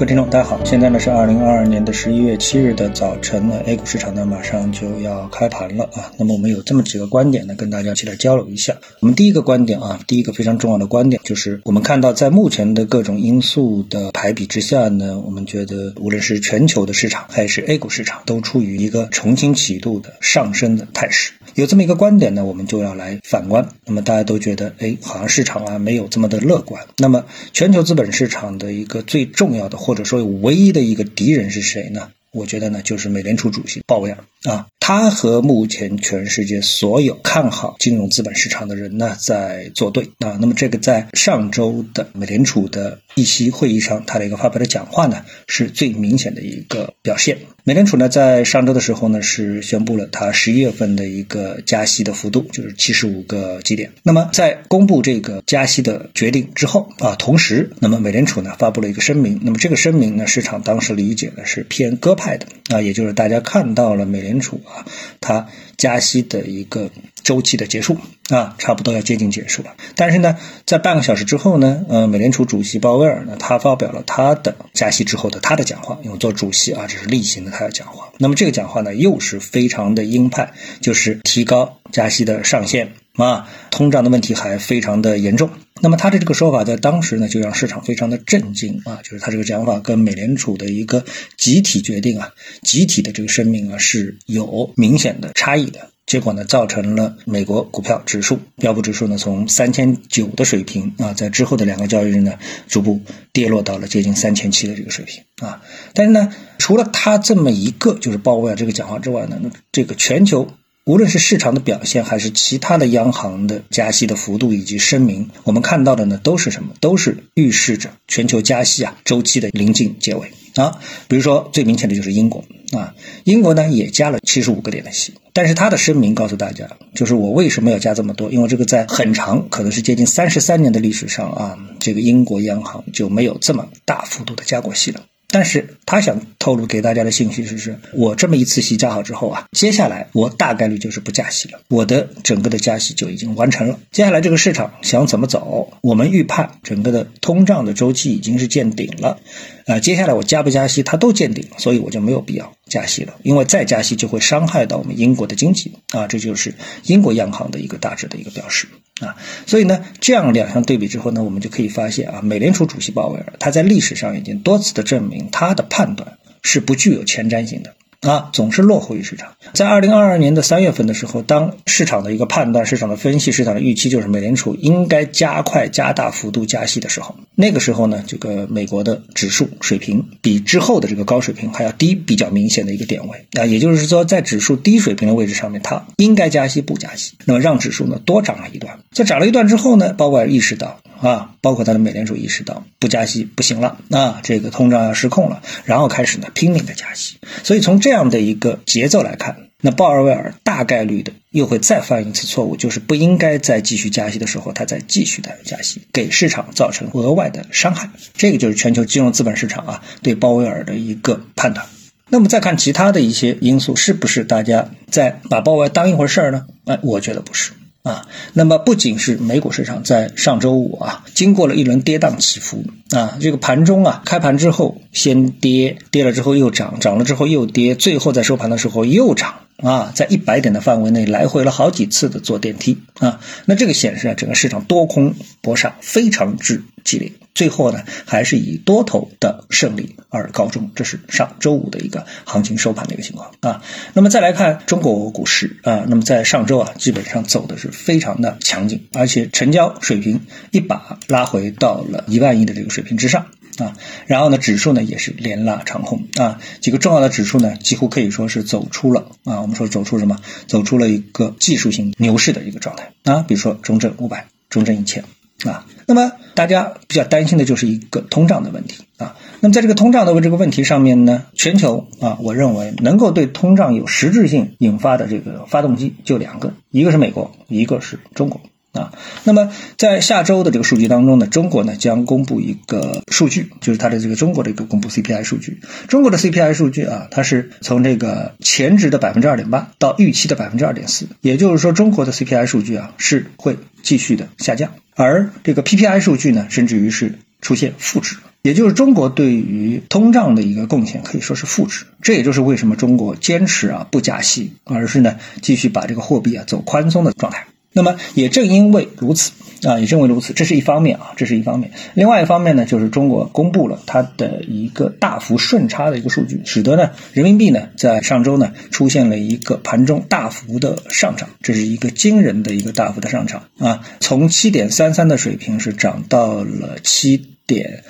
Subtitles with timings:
[0.00, 6.10] 各位听众，大家好，现在呢是二零二二年的十一月七日的早晨呢，A 股市场呢马上就要开盘了啊。
[6.16, 8.74] 那么我们有这么几个观点呢，跟大家一起来交流一下。
[9.00, 21.32] 我们第一个观点啊，第一个非常重要的观点就是，我们看到在目前的各种因素的排比之下呢，我们觉得无论是全球的市场还是 A 股市场，都处于一个重新启动的上升的态势。
[21.56, 23.68] 有这么一个观点呢，我们就要来反观。
[23.84, 26.82] 那么大家都觉得，哎，好像市场啊没有这么的乐观。
[26.96, 29.76] 那么全球资本市场的一个最重要的。
[29.90, 32.12] 或者说，唯一的一个敌人是谁呢？
[32.30, 40.36] 我觉得呢，就是美联储主席鲍威尔啊，他和目前全世界所有看好金融资本市场的人呢，在作对啊。
[40.40, 47.38] 那么，这个在上周的美联储的议息会议上，他的一个发表的讲话呢，是最明显的一个表现。
[47.62, 53.92] 美联储呢，在上周的时候呢，是宣布了它十一月份的一个加息的幅度，就是七十五个基点。
[54.02, 59.38] 那么，在公布这个加息的决定之后啊，同时，那么美联储呢发布了一个声明。
[59.44, 64.86] 那么这个声明呢，市场当时理解呢是偏鸽派的啊，也就是大家看到了美联储啊，
[65.20, 66.90] 它加息的一个。
[67.22, 67.98] 周期的结束
[68.30, 69.74] 啊，差不多要接近结束了。
[69.94, 78.08] 但是呢，在半个小时之后呢，呃，美联储主席鲍威尔呢，他发表了他的加息之后的他的讲话，因为做主席啊，这是例行的他的讲话。
[78.18, 85.50] 那么这个讲话呢，又是非常的鹰派，就是提高加息的上限啊，通胀的问题还非常的严重。
[85.82, 91.04] 那么他的这个说法在当时呢，就让市场非常的震惊啊，就是他这个讲法跟美联储的一个
[91.36, 95.90] 集体决定啊、集体的这个声明啊是有明显的差异的。
[96.06, 102.34] 结果呢，造成了美国股票指数标普指数呢，从三千九的水平啊，在之后的两个交易日呢，
[102.66, 103.00] 逐步
[103.32, 105.62] 跌落到了接近三千七的这个水平啊。
[105.94, 110.48] 但是呢，除了他这么一个就是鲍威尔这个讲话之外呢，那这个全球
[110.90, 116.70] 无论是市场的表现，还是其他的央行的加息的幅度以及声明，我们看到的呢，都是什么？
[116.80, 120.80] 都是预示着全球加息啊周期的临近结尾啊。
[121.06, 122.44] 比如说最明显的就是英国。
[122.72, 128.32] 啊，英国呢也加了七十五个点的息，但是他的声明告诉大家，就是我为什么要加这么多？
[128.32, 135.02] 因为这个在很长，可能是接近三十三年的历史上啊，这个英国央行就没有这么大幅度的加过息了。
[135.30, 143.78] 但是他想透露给大家的信息是：是我这么一次息加好之后啊，接下来我大概率就是不加息了，我的整个的加息就已经完成了。
[143.92, 145.72] 接下来这个市场想怎么走？
[145.82, 149.18] 我们预判整个的通胀的周期已经是见顶了。
[149.66, 156.54] 啊，接下来我加不加息，它都见顶，所以我就没有必要加息了，因为再加息就会伤害到我们英国的经济啊，这就是
[156.84, 158.68] 英国央行的一个大致的一个表示
[159.00, 159.16] 啊。
[159.46, 167.74] 所以呢，这样两项对比之后呢，我们就可以发现啊，美联储主席鲍威尔他在历史上已经多次的证明他的判断是不具有前瞻性的。
[168.00, 169.34] 啊，总是落后于市场。
[169.52, 188.78] 在二零二二年的三月份的时候，当市场的一个判断、市场的分析、市场的预期就是美联储应该加快、加大幅度加息的时候，那个时候呢，这个美国的指数水平比之后的这个高水平还要低，比较明显的一个点位啊，也就是说，在指数低水平的位置上面，它应该加息不加息，那么让指数呢多涨了一段。
[188.92, 190.80] 在涨了一段之后呢，鲍威尔意识到。
[191.00, 197.16] 啊，包括他的美联储意识到不加息不行了，啊，这个通胀要失控了，然后开始呢拼命的加息。
[197.42, 207.90] 所以从这样的一个节奏来看，那鲍尔威尔大概率的又会再犯一次错误，就是不应该再继续加息的时候，他再继续的加息，给市场造成额外的伤害。
[208.14, 211.66] 这个就是全球金融资本市场啊对鲍威尔的一个判断。
[212.08, 216.46] 那么再看其他的一些因素，是不是大家在把鲍威尔当一回事儿呢？
[216.66, 217.52] 哎，我觉得不是。
[217.82, 229.34] 啊，那么不仅是美股市场在上周五啊，经过了一轮跌宕起伏啊，这个盘中啊，开盘之后先跌，跌了之后又涨，涨了之后又跌，最后在收盘的时候又涨。
[229.62, 240.70] 啊，在一百点的范围内来回了好几次的坐电梯啊，那这个显示啊，整个市场多空搏杀非常之激烈，最后呢还是以多头的胜利而告终。
[240.74, 243.62] 这是上周五的一个行情收盘的一个情况啊。
[243.94, 250.20] 那么再来看中国股市啊，那么在上周啊，基本上走的是非常的强劲，而且成交水平
[250.50, 253.28] 一把拉回到了一万亿的这个水平之上。
[253.56, 253.74] 啊，
[254.06, 260.18] 然后呢，指数呢也是连拉长红啊，几个重要的指数呢几乎可以说是走出了啊，我们说走出什么？
[260.46, 265.04] 走出了一个技术性牛市的一个状态啊，比如说中证五百、中证一千
[265.44, 265.64] 啊。
[265.90, 269.16] 那么大家比较担心的就是一个通胀的问题啊。
[269.40, 278.40] 那么在这个通胀的问这个问题上面呢，全球啊，我认为能够对通胀有实质性引发的这个发动机就两个，一个是美国，一个是中国。
[278.72, 278.92] 啊，
[279.24, 285.60] 那么在下周的这个数据当中呢，中国呢将公布一个数据，就是它的这个中国的一个公布 CPI 数据。
[285.88, 301.86] 中国的 CPI 数据啊，它是从这个前值的百分之二点八到预期的百分之二点四，也就是说中国的 CPI 数据啊是会继续的下降，而这个 PPI 数据呢，甚至于是出现负值，也就是中国对于通胀的一个贡献可以说是负值。
[302.02, 307.46] 这也就是为什么中国坚持啊不加息，而是呢继续把这个货币啊走宽松的状态。
[307.72, 309.32] 那么也正因为如此
[309.68, 311.70] 啊，也正为如此，这是一方面啊，这是一方面。
[311.94, 327.84] 另外一方面呢，就是中国公布了它的一个大幅顺差的一个数据，使得呢人民币呢在上周呢出现了一个盘中大幅的上涨，这是一个惊人的一个大幅的上涨啊，从七点三三的水平是涨到了七点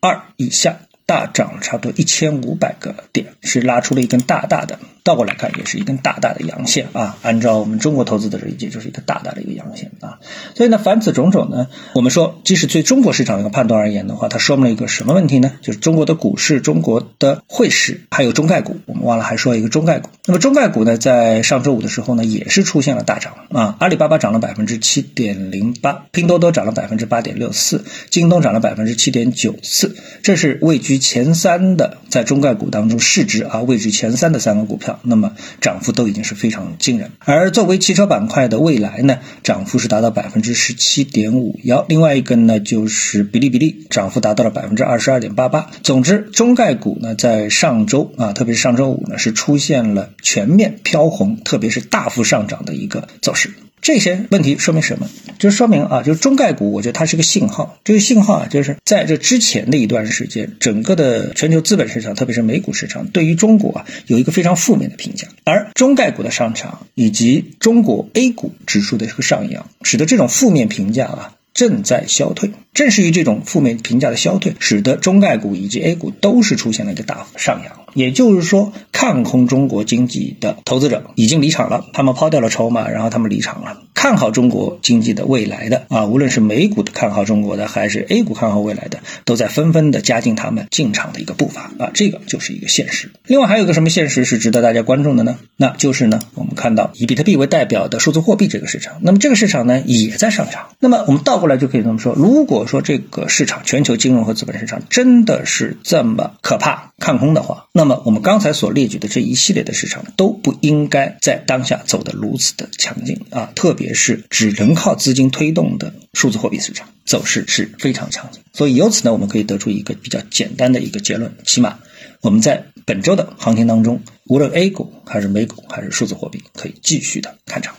[0.00, 4.78] 二以下，大涨了差不多一千五百个点，是拉出了一根大大的。
[5.02, 7.16] 倒过来看，也是一根大大的阳线啊！
[7.22, 10.18] 按照我们中国投资的理解，就是一个大大的一个阳线啊！
[10.54, 15.52] 所以呢，凡此种种呢，我们说，即使对中国市场一个判断而言的话，它说明了一个什么问题呢？
[15.62, 20.10] 就是中国的股市、中国的汇市，还有中概股，我们忘了还说一个中概股。
[20.26, 23.76] 那么中概股呢，在上周五的时候呢，也是出现了大涨啊！
[23.80, 34.98] 阿里巴巴涨了百分之七点零八，拼多多涨了百分之八点六四，京东涨了百分之七点九四，这是位居前三的，在中概股当中市值啊位居前三的三个股票。
[35.02, 41.84] 那么涨幅都已经是非常惊人，而作为汽车板块的未来呢，涨幅是达到百分之十七点五幺。
[41.88, 45.70] 另外一个呢，就是比例比例涨幅达到了百分之二十二点八八。
[45.82, 53.50] 总之，中概股呢在上周啊，特别是上周五呢，是出现了全面飘红，特别是大幅上涨的一个走势。
[53.80, 55.08] 这些问题说明什么？
[55.38, 57.78] 就说明啊，就是中概股，我觉得它是个信号。
[57.84, 65.28] 这个信号啊，就是在这之前的一段时间，整个的全球资本市场，特别是美股市场，对于中国啊有一个非常负面的评价。
[65.44, 72.50] 而中概股的上涨以及中国 A 股指数的这个上扬，使得这种负面评价啊正在消退。
[72.74, 77.77] 正是于这种负面评价的消退，使得中概股以及 A 股都是出现了一个大幅上扬。
[77.94, 83.82] 也就是说，看空中国经济的投资者已经离场了，他们抛掉了筹码，然后他们离场了。
[84.08, 93.10] 看好中国经济的未来的啊，无论是美股的看好中国的，还是 A 股看好未来的，都在纷纷的加进他们进场的一个步伐啊，这个就是一个现实。
[93.26, 95.36] 另外还有个什么现实是值得大家关注的呢？
[95.58, 100.70] 那就是呢，我们看到以比特币为代表的数字货币这个市场，那么这个市场呢也在上涨。
[100.78, 113.97] 那么我们倒过来就可以这么说：如果说这个市场全球金融和资本市场真的是这么可怕看空的话，那么我们刚才所列举的这一系列的市场都不应该在当下走得如此的强劲啊，特别。
[113.98, 121.78] 是只能靠资金推动的数字货币市场走势是非常强劲，所以由此呢，我们可以得出一个比较简单的一个结论：起码
[122.22, 127.74] 我们在本周的行情当中，无论 A 股还是美股还是数字货币，可以继续的看涨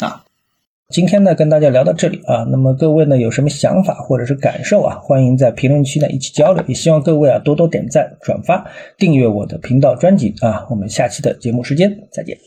[0.00, 0.22] 啊。
[0.90, 10.66] 今天呢，跟大家聊到这里啊，那么各位呢有什么想法或者是感受啊，欢迎在评论区呢一起交流，也希望各位啊多多点赞、转发、订阅我的频道专辑啊。
[10.70, 12.38] 我们下期的节目时间再见。